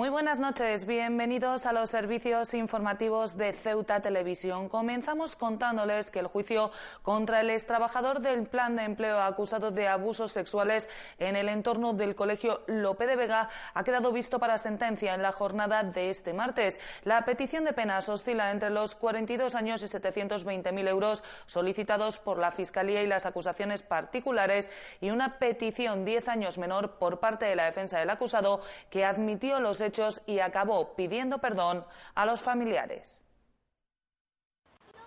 Muy 0.00 0.08
buenas 0.08 0.40
noches, 0.40 0.86
bienvenidos 0.86 1.66
a 1.66 1.74
los 1.74 1.90
servicios 1.90 2.54
informativos 2.54 3.36
de 3.36 3.52
Ceuta 3.52 4.00
Televisión. 4.00 4.70
Comenzamos 4.70 5.36
contándoles 5.36 6.10
que 6.10 6.20
el 6.20 6.26
juicio 6.26 6.70
contra 7.02 7.42
el 7.42 7.50
extrabajador 7.50 8.20
del 8.22 8.46
plan 8.46 8.76
de 8.76 8.84
empleo 8.84 9.20
acusado 9.20 9.72
de 9.72 9.88
abusos 9.88 10.32
sexuales 10.32 10.88
en 11.18 11.36
el 11.36 11.50
entorno 11.50 11.92
del 11.92 12.14
colegio 12.14 12.62
Lope 12.66 13.06
de 13.06 13.14
Vega 13.14 13.50
ha 13.74 13.84
quedado 13.84 14.10
visto 14.10 14.38
para 14.38 14.56
sentencia 14.56 15.14
en 15.14 15.20
la 15.20 15.32
jornada 15.32 15.82
de 15.82 16.08
este 16.08 16.32
martes. 16.32 16.80
La 17.04 17.26
petición 17.26 17.64
de 17.64 17.74
penas 17.74 18.08
oscila 18.08 18.52
entre 18.52 18.70
los 18.70 18.94
42 18.94 19.54
años 19.54 19.82
y 19.82 19.86
720.000 19.86 20.88
euros 20.88 21.22
solicitados 21.44 22.18
por 22.18 22.38
la 22.38 22.52
Fiscalía 22.52 23.02
y 23.02 23.06
las 23.06 23.26
acusaciones 23.26 23.82
particulares 23.82 24.70
y 25.02 25.10
una 25.10 25.38
petición 25.38 26.06
10 26.06 26.28
años 26.28 26.56
menor 26.56 26.92
por 26.92 27.20
parte 27.20 27.44
de 27.44 27.54
la 27.54 27.66
defensa 27.66 27.98
del 27.98 28.08
acusado 28.08 28.62
que 28.88 29.04
admitió 29.04 29.60
los 29.60 29.82
hechos 29.82 29.89
y 30.26 30.40
acabó 30.40 30.94
pidiendo 30.94 31.38
perdón 31.38 31.84
a 32.14 32.26
los 32.26 32.40
familiares. 32.40 33.24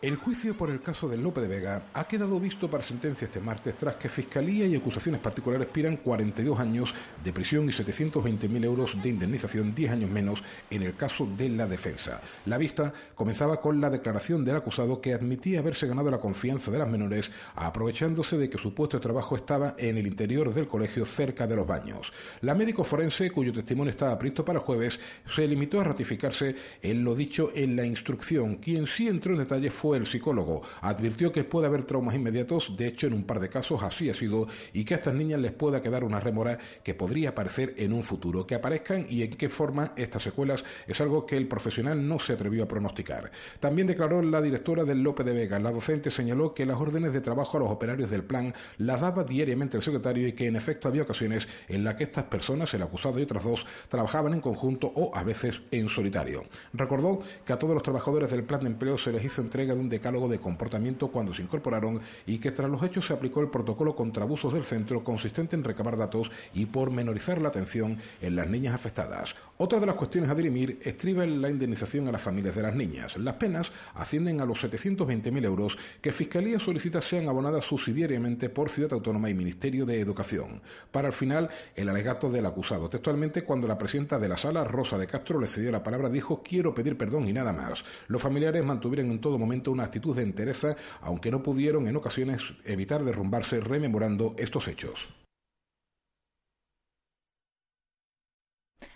El 0.03 0.17
juicio 0.17 0.57
por 0.57 0.69
el 0.69 0.81
caso 0.81 1.07
de 1.07 1.15
Lope 1.15 1.39
de 1.39 1.47
Vega 1.47 1.81
ha 1.93 2.03
quedado 2.03 2.37
visto 2.37 2.69
para 2.69 2.83
sentencia 2.83 3.23
este 3.23 3.39
martes 3.39 3.77
tras 3.77 3.95
que 3.95 4.09
Fiscalía 4.09 4.65
y 4.65 4.75
acusaciones 4.75 5.21
particulares 5.21 5.69
pidan 5.71 5.95
42 5.95 6.59
años 6.59 6.93
de 7.23 7.31
prisión 7.31 7.69
y 7.69 7.71
720.000 7.71 8.65
euros 8.65 9.01
de 9.01 9.07
indemnización, 9.07 9.73
10 9.73 9.91
años 9.93 10.09
menos 10.09 10.43
en 10.69 10.83
el 10.83 10.97
caso 10.97 11.25
de 11.37 11.47
la 11.47 11.67
defensa. 11.67 12.19
La 12.47 12.57
vista 12.57 12.91
comenzaba 13.15 13.61
con 13.61 13.79
la 13.79 13.89
declaración 13.89 14.43
del 14.43 14.57
acusado 14.57 14.99
que 14.99 15.13
admitía 15.13 15.59
haberse 15.59 15.87
ganado 15.87 16.11
la 16.11 16.19
confianza 16.19 16.69
de 16.69 16.79
las 16.79 16.89
menores 16.89 17.31
aprovechándose 17.55 18.37
de 18.37 18.49
que 18.49 18.57
su 18.57 18.73
puesto 18.73 18.97
de 18.97 19.03
trabajo 19.03 19.37
estaba 19.37 19.75
en 19.77 19.97
el 19.97 20.05
interior 20.05 20.53
del 20.53 20.67
colegio 20.67 21.05
cerca 21.05 21.47
de 21.47 21.55
los 21.55 21.65
baños. 21.65 22.11
La 22.41 22.55
médico 22.55 22.83
forense, 22.83 23.31
cuyo 23.31 23.53
testimonio 23.53 23.91
estaba 23.91 24.19
previsto 24.19 24.43
para 24.43 24.59
el 24.59 24.65
jueves, 24.65 24.99
se 25.33 25.47
limitó 25.47 25.79
a 25.79 25.85
ratificarse 25.85 26.53
en 26.81 27.05
lo 27.05 27.15
dicho 27.15 27.51
en 27.55 27.77
la 27.77 27.85
instrucción. 27.85 28.55
Quien 28.57 28.85
sí 28.85 29.07
entró 29.07 29.31
en 29.31 29.39
detalle 29.39 29.71
fue 29.71 29.92
el 29.97 30.07
psicólogo. 30.07 30.61
Advirtió 30.81 31.31
que 31.31 31.43
puede 31.43 31.67
haber 31.67 31.83
traumas 31.83 32.15
inmediatos, 32.15 32.75
de 32.77 32.87
hecho 32.87 33.07
en 33.07 33.13
un 33.13 33.23
par 33.25 33.39
de 33.39 33.49
casos 33.49 33.83
así 33.83 34.09
ha 34.09 34.13
sido, 34.13 34.47
y 34.73 34.85
que 34.85 34.93
a 34.93 34.97
estas 34.97 35.13
niñas 35.13 35.39
les 35.39 35.51
pueda 35.51 35.81
quedar 35.81 36.03
una 36.03 36.19
remora 36.19 36.57
que 36.83 36.93
podría 36.95 37.29
aparecer 37.29 37.73
en 37.77 37.93
un 37.93 38.03
futuro. 38.03 38.45
Que 38.47 38.55
aparezcan 38.55 39.05
y 39.09 39.23
en 39.23 39.31
qué 39.31 39.49
forma 39.49 39.93
estas 39.95 40.23
secuelas 40.23 40.63
es 40.87 40.99
algo 41.01 41.25
que 41.25 41.37
el 41.37 41.47
profesional 41.47 42.07
no 42.07 42.19
se 42.19 42.33
atrevió 42.33 42.63
a 42.63 42.67
pronosticar. 42.67 43.31
También 43.59 43.87
declaró 43.87 44.21
la 44.21 44.41
directora 44.41 44.83
del 44.83 45.01
Lope 45.01 45.23
de 45.23 45.33
Vega. 45.33 45.59
La 45.59 45.71
docente 45.71 46.11
señaló 46.11 46.53
que 46.53 46.65
las 46.65 46.77
órdenes 46.77 47.13
de 47.13 47.21
trabajo 47.21 47.57
a 47.57 47.61
los 47.61 47.69
operarios 47.69 48.09
del 48.09 48.23
plan 48.23 48.53
las 48.77 49.01
daba 49.01 49.23
diariamente 49.23 49.77
el 49.77 49.83
secretario 49.83 50.27
y 50.27 50.33
que 50.33 50.47
en 50.47 50.55
efecto 50.55 50.87
había 50.87 51.03
ocasiones 51.03 51.47
en 51.67 51.83
las 51.83 51.95
que 51.95 52.03
estas 52.03 52.25
personas, 52.25 52.73
el 52.73 52.81
acusado 52.81 53.19
y 53.19 53.23
otras 53.23 53.43
dos, 53.43 53.65
trabajaban 53.89 54.33
en 54.33 54.41
conjunto 54.41 54.91
o 54.95 55.15
a 55.15 55.23
veces 55.23 55.61
en 55.71 55.89
solitario. 55.89 56.43
Recordó 56.73 57.21
que 57.45 57.53
a 57.53 57.59
todos 57.59 57.73
los 57.73 57.83
trabajadores 57.83 58.31
del 58.31 58.43
plan 58.43 58.61
de 58.61 58.67
empleo 58.67 58.97
se 58.97 59.11
les 59.11 59.23
hizo 59.23 59.41
entrega 59.41 59.73
de 59.73 59.79
un 59.83 59.89
decálogo 59.89 60.27
de 60.27 60.39
comportamiento 60.39 61.09
cuando 61.09 61.33
se 61.33 61.41
incorporaron 61.41 62.01
y 62.25 62.39
que 62.39 62.51
tras 62.51 62.69
los 62.69 62.81
hechos 62.81 63.05
se 63.05 63.13
aplicó 63.13 63.41
el 63.41 63.49
protocolo 63.49 63.95
contra 63.95 64.23
abusos 64.23 64.53
del 64.53 64.63
centro 64.63 65.03
consistente 65.03 65.55
en 65.55 65.63
recabar 65.63 65.97
datos 65.97 66.31
y 66.53 66.65
pormenorizar 66.65 67.41
la 67.41 67.49
atención 67.49 67.97
en 68.21 68.35
las 68.35 68.49
niñas 68.49 68.73
afectadas. 68.73 69.35
Otra 69.57 69.79
de 69.79 69.85
las 69.85 69.95
cuestiones 69.95 70.29
a 70.29 70.35
dirimir 70.35 70.79
estriba 70.83 71.23
en 71.23 71.41
la 71.41 71.49
indemnización 71.49 72.07
a 72.07 72.11
las 72.11 72.21
familias 72.21 72.55
de 72.55 72.63
las 72.63 72.75
niñas. 72.75 73.17
Las 73.17 73.35
penas 73.35 73.71
ascienden 73.95 74.41
a 74.41 74.45
los 74.45 74.63
720.000 74.63 75.43
euros 75.45 75.77
que 76.01 76.11
Fiscalía 76.11 76.59
solicita 76.59 77.01
sean 77.01 77.27
abonadas 77.27 77.65
subsidiariamente 77.65 78.49
por 78.49 78.69
Ciudad 78.69 78.93
Autónoma 78.93 79.29
y 79.29 79.33
Ministerio 79.33 79.85
de 79.85 79.99
Educación. 79.99 80.61
Para 80.91 81.07
el 81.07 81.13
final, 81.13 81.49
el 81.75 81.89
alegato 81.89 82.29
del 82.29 82.45
acusado. 82.45 82.89
Textualmente, 82.89 83.43
cuando 83.43 83.67
la 83.67 83.77
presidenta 83.77 84.17
de 84.17 84.29
la 84.29 84.37
sala, 84.37 84.63
Rosa 84.63 84.97
de 84.97 85.07
Castro, 85.07 85.39
le 85.39 85.47
cedió 85.47 85.71
la 85.71 85.83
palabra, 85.83 86.09
dijo 86.09 86.41
quiero 86.41 86.73
pedir 86.73 86.97
perdón 86.97 87.27
y 87.27 87.33
nada 87.33 87.53
más. 87.53 87.83
Los 88.07 88.21
familiares 88.21 88.63
mantuvieron 88.63 89.11
en 89.11 89.19
todo 89.19 89.37
momento 89.37 89.72
una 89.73 89.83
actitud 89.83 90.15
de 90.15 90.23
entereza, 90.23 90.77
aunque 91.01 91.31
no 91.31 91.43
pudieron 91.43 91.87
en 91.87 91.95
ocasiones 91.95 92.41
evitar 92.63 93.03
derrumbarse 93.03 93.59
rememorando 93.59 94.35
estos 94.37 94.67
hechos. 94.67 95.07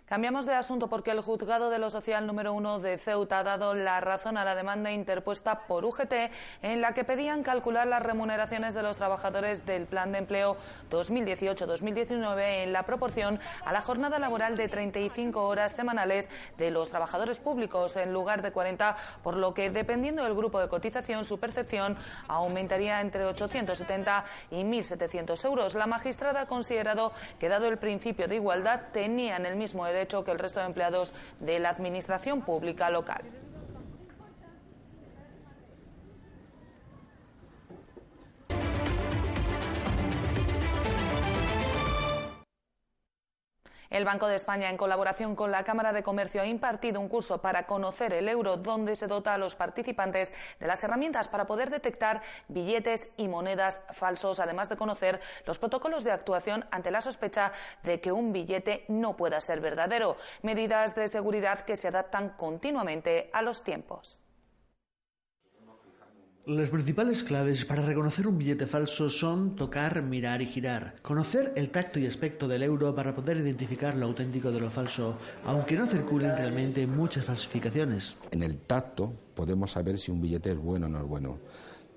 Cambiamos 0.07 0.45
de 0.45 0.53
asunto 0.53 0.87
porque 0.87 1.11
el 1.11 1.19
juzgado 1.19 1.69
de 1.69 1.79
lo 1.79 1.89
social 1.89 2.25
número 2.25 2.53
uno 2.53 2.79
de 2.79 2.97
Ceuta 2.97 3.39
ha 3.39 3.43
dado 3.43 3.73
la 3.73 3.99
razón 3.99 4.37
a 4.37 4.45
la 4.45 4.55
demanda 4.55 4.93
interpuesta 4.93 5.67
por 5.67 5.83
UGT 5.83 6.31
en 6.61 6.79
la 6.79 6.93
que 6.93 7.03
pedían 7.03 7.43
calcular 7.43 7.87
las 7.87 8.01
remuneraciones 8.01 8.73
de 8.73 8.83
los 8.83 8.95
trabajadores 8.95 9.65
del 9.65 9.85
Plan 9.85 10.13
de 10.13 10.19
Empleo 10.19 10.55
2018-2019 10.91 12.63
en 12.63 12.71
la 12.71 12.83
proporción 12.83 13.41
a 13.65 13.73
la 13.73 13.81
jornada 13.81 14.17
laboral 14.17 14.55
de 14.55 14.69
35 14.69 15.45
horas 15.45 15.73
semanales 15.73 16.29
de 16.57 16.71
los 16.71 16.89
trabajadores 16.89 17.39
públicos 17.39 17.97
en 17.97 18.13
lugar 18.13 18.41
de 18.41 18.53
40, 18.53 18.95
por 19.23 19.35
lo 19.35 19.53
que 19.53 19.71
dependiendo 19.71 20.23
del 20.23 20.35
grupo 20.35 20.61
de 20.61 20.69
cotización 20.69 21.25
su 21.25 21.37
percepción 21.37 21.97
aumentaría 22.29 23.01
entre 23.01 23.25
870 23.25 24.23
y 24.51 24.63
1.700 24.63 25.43
euros. 25.43 25.75
La 25.75 25.85
magistrada 25.85 26.43
ha 26.43 26.47
considerado 26.47 27.11
que 27.41 27.49
dado 27.49 27.67
el 27.67 27.77
principio 27.77 28.29
de 28.29 28.35
igualdad 28.35 28.83
tenían 28.93 29.45
el 29.45 29.57
mismo 29.57 29.83
derecho 29.83 29.96
hecho 30.01 30.23
que 30.23 30.31
el 30.31 30.39
resto 30.39 30.59
de 30.59 30.65
empleados 30.65 31.13
de 31.39 31.59
la 31.59 31.69
Administración 31.69 32.41
Pública 32.41 32.89
local. 32.89 33.21
El 43.97 44.05
Banco 44.05 44.27
de 44.27 44.35
España, 44.35 44.69
en 44.69 44.77
colaboración 44.77 45.35
con 45.35 45.49
la 45.49 45.63
Cámara 45.63 45.91
de 45.91 46.03
Comercio, 46.03 46.43
ha 46.43 46.45
impartido 46.45 47.01
un 47.01 47.09
curso 47.09 47.41
para 47.41 47.65
conocer 47.65 48.13
el 48.13 48.29
euro, 48.29 48.55
donde 48.55 48.95
se 48.95 49.07
dota 49.07 49.33
a 49.33 49.39
los 49.39 49.55
participantes 49.55 50.35
de 50.59 50.67
las 50.67 50.83
herramientas 50.83 51.27
para 51.27 51.47
poder 51.47 51.71
detectar 51.71 52.21
billetes 52.47 53.09
y 53.17 53.27
monedas 53.27 53.81
falsos, 53.93 54.39
además 54.39 54.69
de 54.69 54.77
conocer 54.77 55.19
los 55.47 55.57
protocolos 55.57 56.03
de 56.03 56.11
actuación 56.11 56.67
ante 56.69 56.91
la 56.91 57.01
sospecha 57.01 57.53
de 57.81 57.99
que 57.99 58.11
un 58.11 58.33
billete 58.33 58.85
no 58.87 59.17
pueda 59.17 59.41
ser 59.41 59.61
verdadero. 59.61 60.15
Medidas 60.43 60.93
de 60.93 61.07
seguridad 61.07 61.61
que 61.61 61.75
se 61.75 61.87
adaptan 61.87 62.29
continuamente 62.37 63.31
a 63.33 63.41
los 63.41 63.63
tiempos. 63.63 64.19
Las 66.47 66.69
principales 66.69 67.25
claves 67.25 67.65
para 67.65 67.85
reconocer 67.85 68.25
un 68.25 68.37
billete 68.37 68.67
falso 68.67 69.09
son 69.09 69.57
tocar, 69.57 70.01
mirar 70.01 70.41
y 70.41 70.45
girar. 70.45 70.95
Conocer 71.01 71.51
el 71.57 71.71
tacto 71.71 71.99
y 71.99 72.07
aspecto 72.07 72.47
del 72.47 72.63
euro 72.63 72.95
para 72.95 73.13
poder 73.13 73.35
identificar 73.35 73.97
lo 73.97 74.05
auténtico 74.05 74.49
de 74.49 74.61
lo 74.61 74.69
falso, 74.69 75.17
aunque 75.43 75.75
no 75.75 75.85
circulen 75.87 76.37
realmente 76.37 76.87
muchas 76.87 77.25
falsificaciones. 77.25 78.15
En 78.31 78.43
el 78.43 78.59
tacto 78.59 79.11
podemos 79.35 79.71
saber 79.73 79.97
si 79.97 80.09
un 80.09 80.21
billete 80.21 80.51
es 80.51 80.57
bueno 80.57 80.85
o 80.85 80.89
no 80.89 80.99
es 80.99 81.05
bueno. 81.05 81.37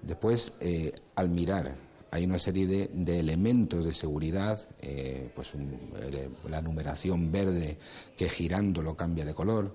Después, 0.02 0.54
eh, 0.58 0.90
al 1.14 1.28
mirar, 1.28 1.72
hay 2.10 2.24
una 2.24 2.40
serie 2.40 2.66
de, 2.66 3.20
elementos 3.20 3.84
de 3.84 3.92
seguridad, 3.92 4.58
eh, 4.80 5.30
pues 5.32 5.54
eh, 5.54 6.28
la 6.48 6.60
numeración 6.60 7.30
verde 7.30 7.78
que 8.16 8.28
girando 8.28 8.82
lo 8.82 8.96
cambia 8.96 9.24
de 9.24 9.32
color, 9.32 9.72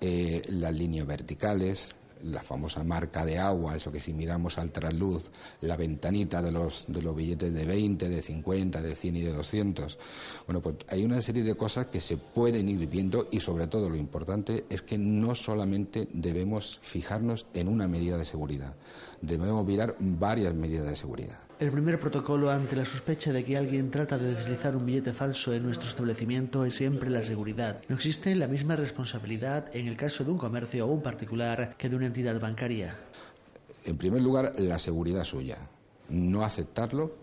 las 0.00 0.74
líneas 0.74 1.06
verticales, 1.06 1.94
la 2.26 2.42
famosa 2.42 2.84
marca 2.84 3.24
de 3.24 3.38
agua, 3.38 3.76
eso 3.76 3.92
que 3.92 4.00
si 4.00 4.12
miramos 4.12 4.58
al 4.58 4.70
trasluz, 4.70 5.30
la 5.60 5.76
ventanita 5.76 6.42
de 6.42 6.52
los, 6.52 6.84
de 6.88 7.02
los 7.02 7.14
billetes 7.14 7.52
de 7.52 7.64
20, 7.64 8.08
de 8.08 8.22
50, 8.22 8.82
de 8.82 8.94
100 8.94 9.16
y 9.16 9.22
de 9.22 9.32
200. 9.32 9.98
Bueno, 10.46 10.60
pues 10.60 10.76
hay 10.88 11.04
una 11.04 11.20
serie 11.20 11.42
de 11.42 11.54
cosas 11.54 11.86
que 11.86 12.00
se 12.00 12.16
pueden 12.16 12.68
ir 12.68 12.86
viendo 12.88 13.28
y 13.30 13.40
sobre 13.40 13.66
todo 13.66 13.88
lo 13.88 13.96
importante 13.96 14.64
es 14.68 14.82
que 14.82 14.98
no 14.98 15.34
solamente 15.34 16.08
debemos 16.12 16.78
fijarnos 16.82 17.46
en 17.54 17.68
una 17.68 17.88
medida 17.88 18.16
de 18.16 18.24
seguridad, 18.24 18.74
debemos 19.20 19.64
mirar 19.66 19.96
varias 19.98 20.54
medidas 20.54 20.86
de 20.86 20.96
seguridad. 20.96 21.45
El 21.58 21.70
primer 21.70 21.98
protocolo 21.98 22.50
ante 22.50 22.76
la 22.76 22.84
sospecha 22.84 23.32
de 23.32 23.42
que 23.42 23.56
alguien 23.56 23.90
trata 23.90 24.18
de 24.18 24.34
deslizar 24.34 24.76
un 24.76 24.84
billete 24.84 25.14
falso 25.14 25.54
en 25.54 25.62
nuestro 25.62 25.88
establecimiento 25.88 26.66
es 26.66 26.74
siempre 26.74 27.08
la 27.08 27.22
seguridad. 27.22 27.80
No 27.88 27.94
existe 27.94 28.34
la 28.34 28.46
misma 28.46 28.76
responsabilidad 28.76 29.74
en 29.74 29.88
el 29.88 29.96
caso 29.96 30.22
de 30.22 30.32
un 30.32 30.36
comercio 30.36 30.86
o 30.86 30.90
un 30.90 31.00
particular 31.00 31.74
que 31.78 31.88
de 31.88 31.96
una 31.96 32.06
entidad 32.06 32.38
bancaria. 32.38 32.98
En 33.86 33.96
primer 33.96 34.20
lugar, 34.20 34.52
la 34.58 34.78
seguridad 34.78 35.24
suya. 35.24 35.56
No 36.10 36.44
aceptarlo 36.44 37.14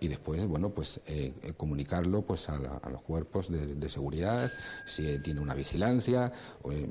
y 0.00 0.08
después, 0.08 0.46
bueno, 0.46 0.70
pues 0.70 1.00
eh, 1.06 1.32
comunicarlo 1.56 2.22
pues 2.22 2.48
a, 2.48 2.58
los 2.90 3.02
cuerpos 3.02 3.50
de, 3.50 3.88
seguridad, 3.88 4.50
si 4.86 5.18
tiene 5.20 5.40
una 5.40 5.54
vigilancia, 5.54 6.32
o, 6.62 6.72
eh, 6.72 6.88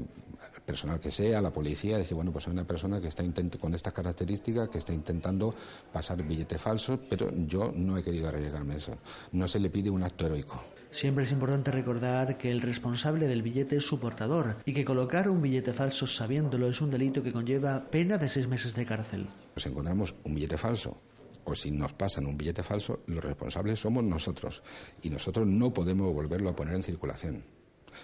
personal 0.66 1.00
que 1.00 1.12
sea, 1.12 1.42
la 1.42 1.52
policía, 1.52 1.98
decir, 1.98 2.16
bueno, 2.16 2.32
pues 2.32 2.48
hay 2.48 2.54
una 2.54 2.66
persona 2.66 3.00
que 3.00 3.08
está 3.08 3.24
con 3.60 3.74
estas 3.74 3.94
características 3.94 4.70
que 4.70 4.78
está 4.78 4.94
intentando 4.94 5.56
pasar 5.92 6.22
billete 6.24 6.58
falso, 6.58 7.00
pero 7.10 7.32
yo 7.48 7.72
no 7.74 7.98
he 7.98 8.04
querido 8.04 8.28
arriesgarme 8.28 8.76
eso. 8.76 8.98
No 9.32 9.48
se 9.48 9.60
le 9.60 9.70
pide 9.70 9.90
un 9.90 10.04
acto 10.04 10.26
heroico. 10.26 10.62
Siempre 10.90 11.26
es 11.26 11.32
importante 11.32 11.72
recordar 11.72 12.38
que 12.38 12.52
el 12.52 12.62
responsable 12.62 13.28
del 13.28 13.42
billete 13.42 13.78
es 13.78 13.86
su 13.86 14.00
portador 14.00 14.58
y 14.66 14.74
que 14.74 14.86
colocar 14.86 15.30
un 15.30 15.42
billete 15.42 15.74
falso 15.74 16.08
sabiéndolo 16.08 16.68
es 16.68 16.82
un 16.82 16.92
delito 16.92 17.22
que 17.22 17.34
conlleva 17.34 17.90
pena 17.90 18.18
de 18.18 18.30
seis 18.30 18.48
meses 18.48 18.74
de 18.74 18.86
cárcel. 18.86 19.28
Si 19.58 19.70
encontramos 19.70 20.16
un 20.24 20.36
billete 20.36 20.58
falso 20.58 20.98
o 21.48 21.56
si 21.56 21.72
nos 21.72 21.94
pasan 21.94 22.28
un 22.28 22.38
billete 22.38 22.62
falso, 22.62 23.00
los 23.08 23.24
responsables 23.24 23.80
somos 23.80 24.04
nosotros 24.04 24.62
y 25.02 25.10
nosotros 25.10 25.48
no 25.48 25.74
podemos 25.74 26.14
volverlo 26.14 26.50
a 26.50 26.56
poner 26.56 26.76
en 26.76 26.84
circulación. 26.84 27.42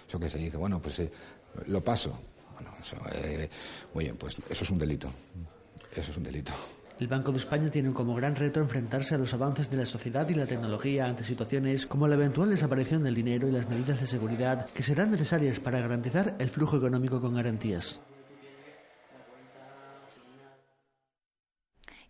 Eso 0.08 0.18
que 0.18 0.30
se 0.30 0.38
dice, 0.38 0.56
bueno, 0.56 0.80
pues 0.80 0.98
eh, 1.00 1.10
lo 1.66 1.84
paso. 1.84 2.18
Bueno, 2.54 2.70
eso, 2.80 2.96
eh, 3.12 3.48
oye, 3.92 4.14
pues 4.14 4.38
eso 4.48 4.64
es 4.64 4.70
un 4.70 4.78
delito. 4.78 5.10
Eso 5.94 6.10
es 6.10 6.16
un 6.16 6.22
delito. 6.24 6.52
El 6.98 7.08
Banco 7.08 7.32
de 7.32 7.38
España 7.38 7.70
tiene 7.70 7.92
como 7.92 8.14
gran 8.14 8.34
reto 8.34 8.60
enfrentarse 8.60 9.14
a 9.14 9.18
los 9.18 9.34
avances 9.34 9.68
de 9.70 9.76
la 9.76 9.84
sociedad 9.84 10.26
y 10.30 10.34
la 10.34 10.46
tecnología 10.46 11.06
ante 11.06 11.22
situaciones 11.22 11.86
como 11.86 12.08
la 12.08 12.14
eventual 12.14 12.48
desaparición 12.48 13.02
del 13.02 13.14
dinero 13.14 13.46
y 13.46 13.52
las 13.52 13.68
medidas 13.68 14.00
de 14.00 14.06
seguridad 14.06 14.70
que 14.70 14.82
serán 14.82 15.10
necesarias 15.10 15.60
para 15.60 15.80
garantizar 15.80 16.34
el 16.38 16.48
flujo 16.48 16.78
económico 16.78 17.20
con 17.20 17.34
garantías. 17.34 18.00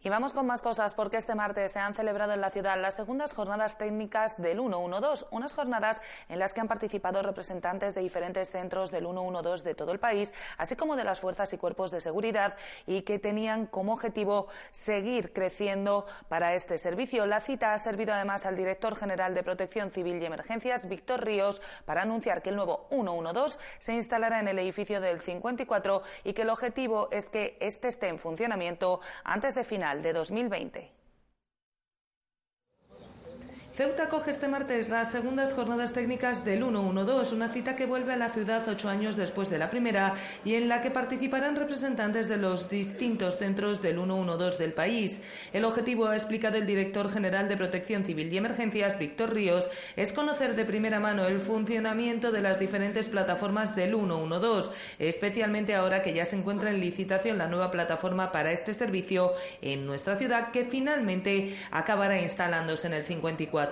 Y 0.04 0.10
vamos 0.10 0.34
con 0.34 0.44
más 0.44 0.60
cosas 0.60 0.92
porque 0.92 1.16
este 1.16 1.34
martes 1.34 1.72
se 1.72 1.78
han 1.78 1.94
celebrado 1.94 2.34
en 2.34 2.42
la 2.42 2.50
ciudad 2.50 2.78
las 2.78 2.94
segundas 2.94 3.32
jornadas 3.32 3.78
técnicas 3.78 4.36
del 4.36 4.58
112, 4.58 5.24
unas 5.30 5.54
jornadas 5.54 6.02
en 6.28 6.38
las 6.38 6.52
que 6.52 6.60
han 6.60 6.68
participado 6.68 7.22
representantes 7.22 7.94
de 7.94 8.02
diferentes 8.02 8.50
centros 8.50 8.90
del 8.90 9.06
112 9.06 9.64
de 9.64 9.74
todo 9.74 9.92
el 9.92 9.98
país, 9.98 10.34
así 10.58 10.76
como 10.76 10.96
de 10.96 11.04
las 11.04 11.20
fuerzas 11.20 11.54
y 11.54 11.56
cuerpos 11.56 11.90
de 11.90 12.02
seguridad 12.02 12.54
y 12.86 13.00
que 13.00 13.18
tenían 13.18 13.64
como 13.64 13.94
objetivo 13.94 14.48
seguir 14.72 15.32
creciendo 15.32 16.04
para 16.28 16.54
este 16.54 16.76
servicio. 16.76 17.24
La 17.24 17.40
cita 17.40 17.72
ha 17.72 17.78
servido 17.78 18.12
además 18.12 18.44
al 18.44 18.56
director 18.56 18.96
general 18.96 19.34
de 19.34 19.42
Protección 19.42 19.90
Civil 19.90 20.20
y 20.20 20.26
Emergencias, 20.26 20.86
Víctor 20.86 21.24
Ríos, 21.24 21.62
para 21.86 22.02
anunciar 22.02 22.42
que 22.42 22.50
el 22.50 22.56
nuevo 22.56 22.88
112 22.90 23.58
se 23.78 23.94
instalará 23.94 24.40
en 24.40 24.48
el 24.48 24.58
edificio 24.58 25.00
del 25.00 25.22
54 25.22 26.02
y 26.24 26.34
que 26.34 26.42
el 26.42 26.50
objetivo 26.50 27.08
es 27.10 27.30
que 27.30 27.56
este 27.58 27.88
esté 27.88 28.08
en 28.08 28.18
funcionamiento 28.18 29.00
antes 29.24 29.54
de 29.54 29.64
final 29.64 29.94
de 30.02 30.12
2020. 30.12 30.91
Ceuta 33.75 34.09
coge 34.09 34.31
este 34.31 34.47
martes 34.47 34.88
las 34.88 35.11
segundas 35.11 35.53
jornadas 35.53 35.93
técnicas 35.93 36.44
del 36.44 36.61
112, 36.61 37.35
una 37.35 37.49
cita 37.49 37.75
que 37.75 37.87
vuelve 37.87 38.12
a 38.12 38.17
la 38.17 38.29
ciudad 38.29 38.62
ocho 38.69 38.88
años 38.88 39.17
después 39.17 39.50
de 39.50 39.59
la 39.59 39.69
primera 39.69 40.15
y 40.44 40.55
en 40.55 40.69
la 40.69 40.81
que 40.81 40.93
participarán 40.93 41.56
representantes 41.56 42.29
de 42.29 42.37
los 42.37 42.71
distintos 42.71 43.37
centros 43.37 43.82
del 43.82 43.97
112 43.97 44.59
del 44.59 44.75
país. 44.75 45.21
El 45.53 45.65
objetivo, 45.65 46.06
ha 46.06 46.15
explicado 46.15 46.56
el 46.56 46.69
director 46.69 47.11
general 47.11 47.49
de 47.49 47.56
Protección 47.56 48.05
Civil 48.05 48.32
y 48.32 48.37
Emergencias, 48.37 48.97
Víctor 48.97 49.35
Ríos, 49.35 49.69
es 49.97 50.12
conocer 50.12 50.55
de 50.55 50.65
primera 50.65 51.00
mano 51.00 51.26
el 51.26 51.41
funcionamiento 51.41 52.31
de 52.31 52.43
las 52.43 52.61
diferentes 52.61 53.09
plataformas 53.09 53.75
del 53.75 53.97
112, 53.97 54.71
especialmente 55.00 55.75
ahora 55.75 56.05
que 56.05 56.15
ya 56.15 56.26
se 56.26 56.37
encuentra 56.37 56.71
en 56.71 56.79
licitación 56.79 57.38
la 57.38 57.49
nueva 57.49 57.73
plataforma 57.73 58.31
para 58.31 58.53
este 58.53 58.73
servicio 58.73 59.32
en 59.62 59.85
nuestra 59.85 60.17
ciudad 60.17 60.53
que 60.53 60.65
finalmente 60.65 61.56
acabará 61.73 62.21
instalándose 62.21 62.87
en 62.87 62.93
el 62.93 63.05
54. 63.05 63.63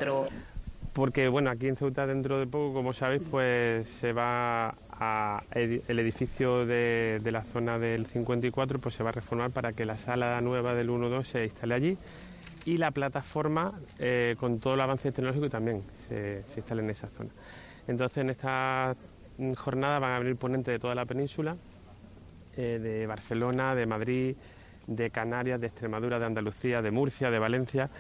Porque, 0.93 1.29
bueno, 1.29 1.51
aquí 1.51 1.69
en 1.69 1.77
Ceuta 1.77 2.07
dentro 2.07 2.39
de 2.39 2.47
poco, 2.47 2.75
como 2.75 2.93
sabéis, 2.93 3.23
pues 3.31 3.89
se 3.89 4.13
va 4.13 4.69
a 4.69 5.43
el 5.51 5.99
edificio 5.99 6.65
de, 6.65 7.21
la 7.25 7.43
zona 7.43 7.79
del 7.79 8.07
54 8.07 8.79
pues 8.79 8.95
se 8.95 9.03
va 9.03 9.09
a 9.09 9.13
reformar 9.13 9.51
para 9.51 9.73
que 9.73 9.85
la 9.85 9.97
sala 9.97 10.41
nueva 10.41 10.75
del 10.75 10.91
1-2 10.91 11.25
se 11.25 11.45
instale 11.45 11.75
allí 11.75 11.99
y 12.65 12.77
la 12.77 12.93
plataforma 12.93 13.73
eh, 13.99 14.37
con 14.39 14.61
todo 14.61 14.75
el 14.75 14.81
avance 14.81 15.11
tecnológico 15.11 15.51
también 15.51 15.83
se, 16.09 16.45
instale 16.57 16.83
en 16.83 16.91
esa 16.91 17.09
zona. 17.09 17.31
Entonces 17.89 18.19
en 18.19 18.31
esta 18.31 18.95
jornada 19.57 19.99
van 19.99 20.13
a 20.13 20.19
venir 20.21 20.37
ponentes 20.37 20.73
de 20.73 20.79
toda 20.79 20.95
la 20.95 21.05
península, 21.05 21.57
eh, 22.57 22.79
de 22.81 23.07
Barcelona, 23.07 23.75
de 23.75 23.87
Madrid, 23.87 24.37
de 24.87 25.11
Canarias, 25.11 25.61
de 25.61 25.67
Extremadura, 25.67 26.21
de 26.21 26.27
Andalucía, 26.27 26.81
de 26.83 26.91
Murcia, 26.93 27.31
de 27.31 27.39
Valencia 27.39 27.91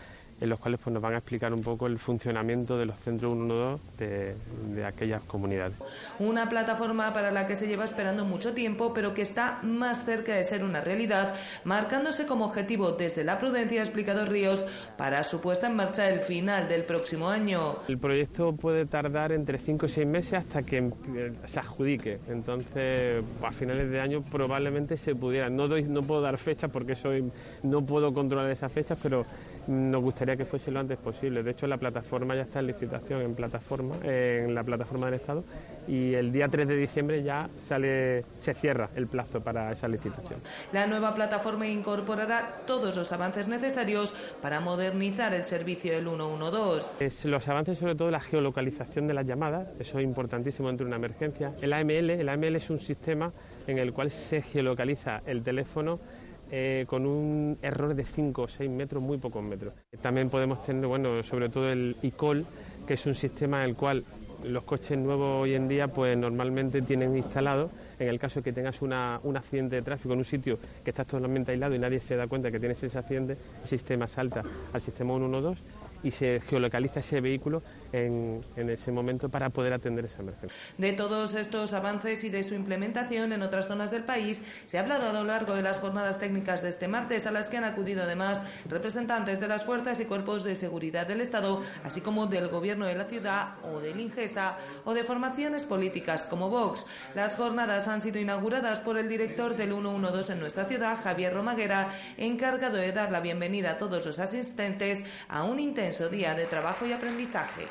en 0.42 0.48
los 0.48 0.58
cuales 0.58 0.80
pues, 0.82 0.92
nos 0.92 1.00
van 1.00 1.14
a 1.14 1.18
explicar 1.18 1.54
un 1.54 1.62
poco 1.62 1.86
el 1.86 1.98
funcionamiento 1.98 2.76
de 2.76 2.86
los 2.86 2.98
centros 2.98 3.32
112 3.32 3.80
de, 3.98 4.34
de 4.74 4.84
aquellas 4.84 5.22
comunidades. 5.22 5.76
Una 6.18 6.48
plataforma 6.48 7.14
para 7.14 7.30
la 7.30 7.46
que 7.46 7.54
se 7.54 7.68
lleva 7.68 7.84
esperando 7.84 8.24
mucho 8.24 8.52
tiempo, 8.52 8.92
pero 8.92 9.14
que 9.14 9.22
está 9.22 9.60
más 9.62 10.04
cerca 10.04 10.34
de 10.34 10.42
ser 10.42 10.64
una 10.64 10.80
realidad, 10.80 11.36
marcándose 11.64 12.26
como 12.26 12.44
objetivo 12.44 12.90
desde 12.90 13.22
la 13.22 13.38
prudencia, 13.38 13.82
ha 13.82 13.84
explicado 13.84 14.26
Ríos, 14.26 14.66
para 14.98 15.22
su 15.22 15.40
puesta 15.40 15.68
en 15.68 15.76
marcha 15.76 16.08
el 16.08 16.20
final 16.20 16.68
del 16.68 16.82
próximo 16.82 17.28
año. 17.28 17.76
El 17.86 17.98
proyecto 17.98 18.52
puede 18.52 18.84
tardar 18.86 19.30
entre 19.30 19.58
5 19.58 19.86
y 19.86 19.88
6 19.88 20.06
meses 20.08 20.34
hasta 20.34 20.62
que 20.64 20.90
se 21.44 21.60
adjudique. 21.60 22.18
Entonces, 22.28 23.22
a 23.42 23.50
finales 23.52 23.88
de 23.90 24.00
año 24.00 24.22
probablemente 24.22 24.96
se 24.96 25.14
pudiera. 25.14 25.48
No, 25.48 25.68
doy, 25.68 25.84
no 25.84 26.02
puedo 26.02 26.20
dar 26.20 26.36
fechas 26.36 26.68
porque 26.68 26.96
soy, 26.96 27.30
no 27.62 27.86
puedo 27.86 28.12
controlar 28.12 28.50
esas 28.50 28.72
fechas, 28.72 28.98
pero 29.00 29.24
nos 29.66 30.02
gustaría 30.02 30.36
que 30.36 30.44
fuese 30.44 30.70
lo 30.70 30.80
antes 30.80 30.98
posible. 30.98 31.42
De 31.42 31.50
hecho, 31.52 31.66
la 31.66 31.76
plataforma 31.76 32.34
ya 32.34 32.42
está 32.42 32.60
en 32.60 32.66
licitación 32.66 33.22
en 33.22 33.34
plataforma, 33.34 33.96
en 34.02 34.54
la 34.54 34.64
plataforma 34.64 35.06
del 35.06 35.14
Estado 35.14 35.44
y 35.88 36.14
el 36.14 36.32
día 36.32 36.48
3 36.48 36.68
de 36.68 36.76
diciembre 36.76 37.22
ya 37.22 37.48
sale, 37.60 38.24
se 38.38 38.54
cierra 38.54 38.90
el 38.94 39.06
plazo 39.06 39.40
para 39.40 39.72
esa 39.72 39.88
licitación. 39.88 40.40
La 40.72 40.86
nueva 40.86 41.14
plataforma 41.14 41.66
incorporará 41.66 42.62
todos 42.66 42.96
los 42.96 43.12
avances 43.12 43.48
necesarios 43.48 44.14
para 44.40 44.60
modernizar 44.60 45.34
el 45.34 45.44
servicio 45.44 45.92
del 45.92 46.08
112. 46.08 47.04
Es 47.04 47.24
los 47.24 47.48
avances 47.48 47.78
sobre 47.78 47.94
todo 47.94 48.10
la 48.10 48.20
geolocalización 48.20 49.06
de 49.06 49.14
las 49.14 49.26
llamadas, 49.26 49.68
eso 49.78 49.98
es 49.98 50.04
importantísimo 50.04 50.70
entre 50.70 50.86
una 50.86 50.96
emergencia. 50.96 51.52
El 51.60 51.72
AML, 51.72 52.10
el 52.10 52.28
AML 52.28 52.56
es 52.56 52.70
un 52.70 52.78
sistema 52.78 53.32
en 53.66 53.78
el 53.78 53.92
cual 53.92 54.10
se 54.10 54.42
geolocaliza 54.42 55.22
el 55.26 55.42
teléfono 55.42 56.00
eh, 56.54 56.84
con 56.86 57.06
un 57.06 57.56
error 57.62 57.94
de 57.94 58.04
5 58.04 58.42
o 58.42 58.46
6 58.46 58.70
metros, 58.70 59.02
muy 59.02 59.16
pocos 59.16 59.42
metros. 59.42 59.72
También 60.02 60.28
podemos 60.28 60.62
tener, 60.62 60.86
bueno, 60.86 61.22
sobre 61.22 61.48
todo 61.48 61.70
el 61.70 61.96
ICOL, 62.02 62.44
que 62.86 62.92
es 62.92 63.06
un 63.06 63.14
sistema 63.14 63.64
en 63.64 63.70
el 63.70 63.74
cual 63.74 64.04
los 64.44 64.62
coches 64.64 64.98
nuevos 64.98 65.44
hoy 65.44 65.54
en 65.54 65.66
día 65.66 65.88
pues 65.88 66.18
normalmente 66.18 66.82
tienen 66.82 67.16
instalado 67.16 67.70
en 67.98 68.08
el 68.08 68.18
caso 68.18 68.40
de 68.40 68.44
que 68.44 68.52
tengas 68.52 68.82
un 68.82 68.92
accidente 68.92 69.76
de 69.76 69.82
tráfico 69.82 70.12
en 70.12 70.18
un 70.18 70.24
sitio 70.24 70.58
que 70.84 70.90
está 70.90 71.04
totalmente 71.04 71.52
aislado 71.52 71.74
y 71.74 71.78
nadie 71.78 72.00
se 72.00 72.16
da 72.16 72.26
cuenta 72.26 72.50
que 72.50 72.58
tienes 72.58 72.82
ese 72.82 72.98
accidente, 72.98 73.36
el 73.62 73.68
sistema 73.68 74.06
salta 74.08 74.42
al 74.72 74.80
sistema 74.80 75.14
112 75.14 75.62
y 76.02 76.10
se 76.10 76.40
geolocaliza 76.40 77.00
ese 77.00 77.20
vehículo 77.20 77.62
en, 77.92 78.42
ese 78.56 78.90
momento 78.90 79.28
para 79.28 79.50
poder 79.50 79.72
atender 79.72 80.06
esa 80.06 80.22
emergencia. 80.22 80.58
De 80.78 80.92
todos 80.92 81.34
estos 81.34 81.72
avances 81.72 82.24
y 82.24 82.30
de 82.30 82.42
su 82.42 82.54
implementación 82.54 83.32
en 83.32 83.42
otras 83.42 83.68
zonas 83.68 83.90
del 83.90 84.04
país 84.04 84.42
se 84.66 84.78
ha 84.78 84.80
hablado 84.80 85.10
a 85.10 85.12
lo 85.12 85.24
largo 85.24 85.54
de 85.54 85.62
las 85.62 85.78
jornadas 85.78 86.18
técnicas 86.18 86.62
de 86.62 86.70
este 86.70 86.88
martes, 86.88 87.26
a 87.26 87.30
las 87.30 87.50
que 87.50 87.58
han 87.58 87.64
acudido 87.64 88.02
además 88.02 88.42
representantes 88.68 89.40
de 89.40 89.48
las 89.48 89.64
fuerzas 89.64 90.00
y 90.00 90.06
cuerpos 90.06 90.44
de 90.44 90.54
seguridad 90.54 91.06
del 91.06 91.20
Estado, 91.20 91.62
así 91.84 92.00
como 92.00 92.26
del 92.26 92.48
Gobierno 92.48 92.86
de 92.86 92.94
la 92.94 93.04
ciudad 93.04 93.54
o 93.62 93.80
del 93.80 94.00
INGESA 94.00 94.56
o 94.84 94.94
de 94.94 95.04
formaciones 95.04 95.66
políticas 95.66 96.26
como 96.26 96.48
Vox. 96.48 96.86
Las 97.14 97.36
jornadas 97.36 97.88
han 97.88 98.00
sido 98.00 98.18
inauguradas 98.18 98.80
por 98.80 98.98
el 98.98 99.08
director 99.08 99.56
del 99.56 99.72
112 99.72 100.32
en 100.32 100.40
nuestra 100.40 100.64
ciudad, 100.64 100.98
Javier 101.02 101.34
Romaguera, 101.34 101.92
encargado 102.16 102.78
de 102.78 102.92
dar 102.92 103.10
la 103.12 103.20
bienvenida 103.20 103.72
a 103.72 103.78
todos 103.78 104.06
los 104.06 104.18
asistentes 104.18 105.02
a 105.28 105.44
un 105.44 105.58
intenso 105.58 105.91
día 106.00 106.34
de 106.34 106.46
trabajo 106.46 106.86
y 106.86 106.92
aprendizaje. 106.92 107.68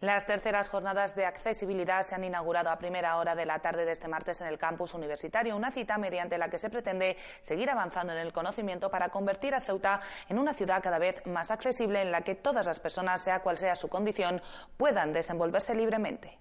Las 0.00 0.26
terceras 0.26 0.68
jornadas 0.68 1.16
de 1.16 1.26
accesibilidad 1.26 2.06
se 2.06 2.14
han 2.14 2.22
inaugurado 2.22 2.70
a 2.70 2.78
primera 2.78 3.16
hora 3.16 3.34
de 3.34 3.44
la 3.44 3.58
tarde 3.58 3.84
de 3.84 3.90
este 3.90 4.06
martes 4.06 4.40
en 4.40 4.46
el 4.46 4.56
campus 4.56 4.94
universitario, 4.94 5.56
una 5.56 5.72
cita 5.72 5.98
mediante 5.98 6.38
la 6.38 6.48
que 6.48 6.60
se 6.60 6.70
pretende 6.70 7.16
seguir 7.40 7.68
avanzando 7.68 8.12
en 8.12 8.20
el 8.20 8.32
conocimiento 8.32 8.92
para 8.92 9.08
convertir 9.08 9.56
a 9.56 9.60
Ceuta 9.60 10.00
en 10.28 10.38
una 10.38 10.54
ciudad 10.54 10.84
cada 10.84 11.00
vez 11.00 11.26
más 11.26 11.50
accesible 11.50 12.00
en 12.00 12.12
la 12.12 12.22
que 12.22 12.36
todas 12.36 12.66
las 12.66 12.78
personas, 12.78 13.20
sea 13.20 13.40
cual 13.40 13.58
sea 13.58 13.74
su 13.74 13.88
condición, 13.88 14.40
puedan 14.76 15.12
desenvolverse 15.12 15.74
libremente. 15.74 16.38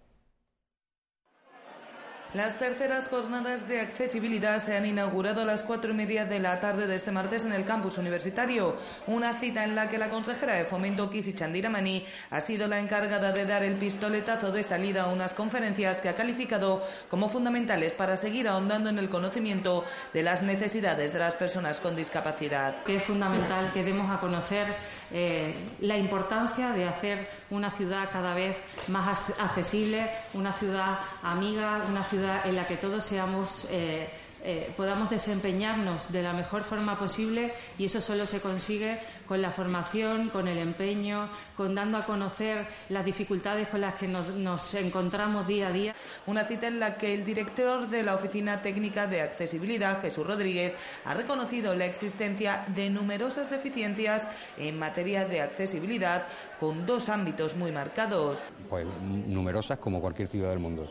Las 2.37 2.59
terceras 2.59 3.07
jornadas 3.07 3.67
de 3.67 3.81
accesibilidad 3.81 4.61
se 4.61 4.77
han 4.77 4.85
inaugurado 4.85 5.41
a 5.41 5.45
las 5.45 5.63
cuatro 5.63 5.89
y 5.89 5.95
media 5.95 6.25
de 6.25 6.37
la 6.37 6.59
tarde 6.59 6.85
de 6.85 6.95
este 6.95 7.11
martes 7.11 7.45
en 7.45 7.51
el 7.51 7.65
campus 7.65 7.97
universitario, 7.97 8.77
una 9.07 9.33
cita 9.33 9.63
en 9.63 9.73
la 9.73 9.89
que 9.89 9.97
la 9.97 10.11
consejera 10.11 10.53
de 10.53 10.65
Fomento 10.65 11.09
Kisi 11.09 11.33
Chandiramani 11.33 12.05
ha 12.29 12.39
sido 12.39 12.67
la 12.67 12.79
encargada 12.79 13.31
de 13.31 13.47
dar 13.47 13.63
el 13.63 13.73
pistoletazo 13.73 14.51
de 14.51 14.61
salida 14.61 15.05
a 15.05 15.07
unas 15.07 15.33
conferencias 15.33 15.99
que 15.99 16.09
ha 16.09 16.15
calificado 16.15 16.83
como 17.09 17.27
fundamentales 17.27 17.95
para 17.95 18.15
seguir 18.17 18.47
ahondando 18.47 18.91
en 18.91 18.99
el 18.99 19.09
conocimiento 19.09 19.83
de 20.13 20.21
las 20.21 20.43
necesidades 20.43 21.13
de 21.13 21.19
las 21.19 21.33
personas 21.33 21.79
con 21.79 21.95
discapacidad. 21.95 22.87
Es 22.87 23.01
fundamental 23.01 23.71
que 23.73 23.83
demos 23.83 24.15
a 24.15 24.19
conocer 24.19 24.67
eh, 25.11 25.55
la 25.79 25.97
importancia 25.97 26.69
de 26.69 26.85
hacer 26.85 27.27
una 27.49 27.71
ciudad 27.71 28.09
cada 28.11 28.35
vez 28.35 28.55
más 28.89 29.31
accesible, 29.39 30.07
una 30.35 30.53
ciudad 30.53 30.99
amiga, 31.23 31.81
una 31.89 32.03
ciudad 32.03 32.26
en 32.45 32.55
la 32.55 32.65
que 32.67 32.77
todos 32.77 33.03
seamos 33.03 33.67
eh, 33.69 34.09
eh, 34.49 34.71
podamos 34.77 35.09
desempeñarnos 35.09 36.09
de 36.09 36.23
la 36.23 36.31
mejor 36.31 36.63
forma 36.63 36.97
posible 36.97 37.51
y 37.77 37.83
eso 37.83 37.99
solo 37.99 38.25
se 38.25 38.39
consigue 38.39 38.97
con 39.27 39.41
la 39.41 39.51
formación, 39.51 40.29
con 40.29 40.47
el 40.47 40.57
empeño, 40.57 41.27
con 41.57 41.75
dando 41.75 41.97
a 41.97 42.05
conocer 42.05 42.65
las 42.87 43.03
dificultades 43.03 43.67
con 43.67 43.81
las 43.81 43.95
que 43.95 44.07
nos, 44.07 44.73
encontramos 44.73 45.45
día 45.47 45.67
a 45.67 45.71
día. 45.73 45.95
Una 46.27 46.45
cita 46.45 46.67
en 46.67 46.79
la 46.79 46.97
que 46.97 47.13
el 47.13 47.25
director 47.25 47.89
de 47.89 48.03
la 48.03 48.15
Oficina 48.15 48.61
Técnica 48.61 49.05
de 49.05 49.19
Accesibilidad, 49.19 50.01
Jesús 50.01 50.25
Rodríguez, 50.25 50.75
ha 51.03 51.13
reconocido 51.13 51.75
la 51.75 51.85
existencia 51.85 52.63
de 52.69 52.89
numerosas 52.89 53.49
deficiencias 53.49 54.29
en 54.57 54.79
materia 54.79 55.25
de 55.25 55.41
accesibilidad 55.41 56.25
con 56.57 56.85
dos 56.85 57.09
ámbitos 57.09 57.53
muy 57.57 57.73
marcados. 57.73 58.39
Pues 58.69 58.87
numerosas 59.27 59.77
como 59.79 59.99
cualquier 59.99 60.29
ciudad 60.29 60.51
del 60.51 60.59
mundo. 60.59 60.89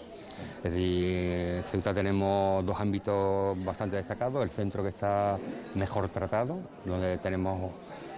Es 0.58 0.72
decir, 0.72 1.04
en 1.56 1.64
Ceuta 1.64 1.94
tenemos 1.94 2.64
dos 2.66 2.78
ámbitos 2.78 3.45
bastante 3.54 3.96
destacados, 3.96 4.42
el 4.42 4.50
centro 4.50 4.82
que 4.82 4.90
está 4.90 5.38
mejor 5.74 6.08
tratado, 6.08 6.58
donde 6.84 7.18
tenemos 7.18 7.72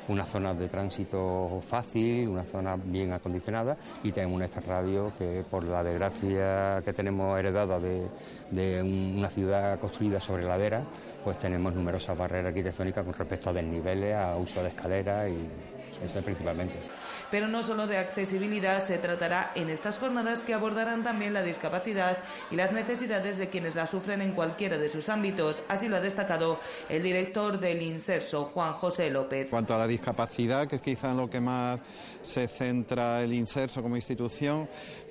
una 0.08 0.25
zona 0.25 0.54
de 0.54 0.68
tránsito 0.68 1.61
fácil, 1.66 2.28
una 2.28 2.44
zona 2.44 2.76
bien 2.76 3.12
acondicionada 3.12 3.76
y 4.02 4.11
tenemos 4.11 4.37
un 4.37 4.42
extrarradio 4.42 5.12
que 5.18 5.44
por 5.50 5.64
la 5.64 5.82
desgracia 5.82 6.82
que 6.82 6.92
tenemos 6.92 7.38
heredada 7.38 7.78
de, 7.78 8.08
de 8.50 8.82
una 8.82 9.28
ciudad 9.28 9.78
construida 9.78 10.18
sobre 10.18 10.44
ladera, 10.44 10.82
pues 11.23 11.38
tenemos 11.38 11.75
numerosas 11.75 12.16
barreras 12.16 12.47
arquitectónicas 12.47 13.04
con 13.04 13.14
respecto 13.14 13.50
a 13.50 13.52
desniveles, 13.52 14.16
a 14.16 14.37
uso 14.37 14.62
de 14.62 14.68
escaleras 14.70 15.28
y 15.28 16.04
eso 16.04 16.20
principalmente. 16.23 16.98
Pero 17.31 17.49
no 17.49 17.62
solo 17.62 17.87
de 17.87 17.99
accesibilidad 17.99 18.83
se 18.85 18.99
tratará 18.99 19.53
en 19.55 19.71
estas 19.71 19.99
jornadas 19.99 20.43
que 20.43 20.55
abordarán 20.55 21.05
también 21.05 21.33
la 21.33 21.43
discapacidad 21.43 22.19
y 22.50 22.57
las 22.57 22.73
necesidades 22.73 23.38
de 23.38 23.49
quienes 23.49 23.75
la 23.75 23.87
sufren 23.87 24.23
en 24.23 24.33
cualquiera 24.33 24.79
de 24.79 24.88
sus 24.88 25.09
ámbitos. 25.09 25.62
Así 25.69 25.88
lo 25.88 25.97
ha 25.97 26.00
destacado 26.00 26.61
el 26.88 27.03
director 27.03 27.59
del 27.59 27.83
Inserso, 27.83 28.47
Juan 28.47 28.73
José 28.73 29.11
López. 29.11 29.45
En 29.45 29.50
cuanto 29.50 29.75
a 29.75 29.79
la 29.79 29.87
discapacidad, 29.87 30.67
que 30.67 30.77
es 30.77 30.83
quizá 30.83 31.11
en 31.11 31.17
lo 31.19 31.31
que 31.31 31.41
más 31.41 31.81
se 32.23 32.49
centra 32.49 33.23
el 33.23 33.33
Inserso 33.33 33.83
como 33.83 33.97
institución, 33.97 34.69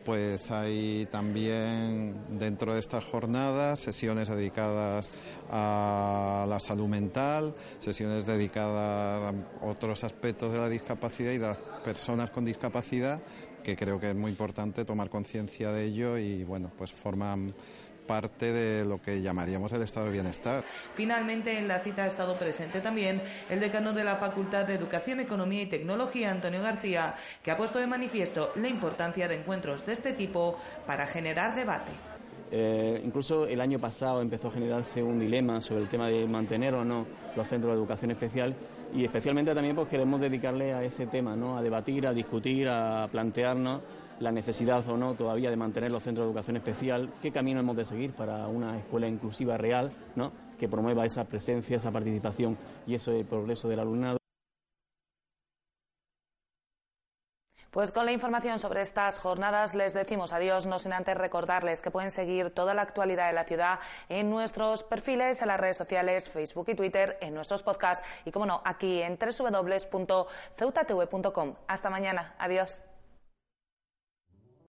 pues 0.07 0.51
hay 0.51 1.05
también 1.11 2.15
dentro 2.39 2.73
de 2.73 2.79
estas 2.79 3.03
jornadas 3.03 3.81
sesiones 3.81 4.29
dedicadas 4.29 5.09
a 5.49 6.45
la 6.47 6.59
salud 6.59 6.87
mental, 6.87 7.53
sesiones 7.79 8.25
dedicadas 8.25 9.33
a 9.33 9.65
otros 9.65 10.03
aspectos 10.03 10.53
de 10.53 10.59
la 10.59 10.69
discapacidad 10.69 11.31
y 11.31 11.37
de 11.37 11.47
las 11.47 11.57
personas 11.87 12.29
con 12.31 12.43
discapacidad, 12.43 13.21
que 13.63 13.77
creo 13.77 13.97
que 13.97 14.09
es 14.09 14.15
muy 14.15 14.29
importante 14.29 14.83
tomar 14.83 15.09
conciencia 15.09 15.71
de 15.71 15.85
ello 15.85 16.17
y 16.17 16.43
bueno, 16.43 16.69
pues 16.77 16.91
forman 16.91 17.53
parte 18.05 18.51
de 18.51 18.83
lo 18.83 19.01
que 19.01 19.21
llamaríamos 19.21 19.71
el 19.71 19.81
estado 19.83 20.07
de 20.07 20.11
bienestar. 20.11 20.65
Finalmente, 20.95 21.57
en 21.57 21.69
la 21.69 21.79
cita 21.79 22.03
ha 22.03 22.07
estado 22.07 22.37
presente 22.37 22.81
también 22.81 23.21
el 23.49 23.61
decano 23.61 23.93
de 23.93 24.03
la 24.03 24.17
Facultad 24.17 24.65
de 24.65 24.73
Educación, 24.73 25.21
Economía 25.21 25.61
y 25.61 25.67
Tecnología, 25.67 26.29
Antonio 26.29 26.61
García, 26.61 27.15
que 27.41 27.51
ha 27.51 27.57
puesto 27.57 27.79
de 27.79 27.87
manifiesto 27.87 28.51
la 28.55 28.67
importancia 28.67 29.29
de 29.29 29.35
encuentros 29.35 29.85
de 29.85 29.93
este 29.93 30.11
tipo 30.11 30.57
para 30.85 31.07
generar 31.07 31.55
debate. 31.55 31.93
Eh, 32.51 33.01
incluso 33.03 33.45
el 33.45 33.59
año 33.59 33.77
pasado 33.77 34.21
empezó 34.21 34.47
a 34.47 34.51
generarse 34.51 35.03
un 35.03 35.19
dilema 35.19 35.59
sobre 35.59 35.81
el 35.81 35.89
tema 35.89 36.07
de 36.07 36.25
mantener 36.27 36.73
o 36.75 36.85
no 36.85 37.05
los 37.35 37.47
centros 37.47 37.73
de 37.73 37.77
educación 37.77 38.11
especial 38.11 38.55
y 38.93 39.03
especialmente 39.03 39.53
también 39.53 39.75
pues 39.75 39.89
queremos 39.89 40.21
dedicarle 40.21 40.73
a 40.73 40.83
ese 40.83 41.07
tema, 41.07 41.35
¿no? 41.35 41.57
a 41.57 41.61
debatir, 41.61 42.07
a 42.07 42.13
discutir, 42.13 42.69
a 42.69 43.07
plantearnos 43.11 43.81
la 44.19 44.31
necesidad 44.31 44.87
o 44.89 44.97
no 44.97 45.13
todavía 45.13 45.49
de 45.49 45.57
mantener 45.57 45.91
los 45.91 46.03
centros 46.03 46.25
de 46.25 46.29
educación 46.29 46.57
especial, 46.57 47.09
qué 47.21 47.31
camino 47.31 47.59
hemos 47.59 47.75
de 47.75 47.85
seguir 47.85 48.13
para 48.13 48.47
una 48.47 48.77
escuela 48.77 49.07
inclusiva 49.07 49.57
real, 49.57 49.91
¿no? 50.15 50.31
que 50.57 50.67
promueva 50.67 51.05
esa 51.05 51.25
presencia, 51.25 51.77
esa 51.77 51.91
participación 51.91 52.55
y 52.87 52.95
ese 52.95 53.23
progreso 53.25 53.67
del 53.67 53.79
alumnado. 53.79 54.17
Pues 57.71 57.91
con 57.91 58.05
la 58.05 58.11
información 58.11 58.59
sobre 58.59 58.81
estas 58.81 59.17
jornadas 59.19 59.73
les 59.75 59.93
decimos 59.93 60.33
adiós, 60.33 60.65
no 60.65 60.79
sin 60.79 60.93
antes 60.93 61.15
recordarles 61.17 61.81
que 61.81 61.91
pueden 61.91 62.11
seguir 62.11 62.49
toda 62.49 62.73
la 62.73 62.81
actualidad 62.81 63.27
de 63.27 63.33
la 63.33 63.43
ciudad 63.43 63.79
en 64.09 64.29
nuestros 64.29 64.83
perfiles, 64.83 65.41
en 65.41 65.49
las 65.49 65.59
redes 65.59 65.75
sociales, 65.77 66.29
Facebook 66.29 66.69
y 66.69 66.75
Twitter, 66.75 67.17
en 67.21 67.33
nuestros 67.33 67.63
podcasts 67.63 68.05
y, 68.25 68.31
como 68.31 68.45
no, 68.45 68.61
aquí 68.63 69.01
en 69.01 69.19
www.ceutatv.com. 69.19 71.55
Hasta 71.67 71.89
mañana. 71.89 72.35
Adiós. 72.39 72.81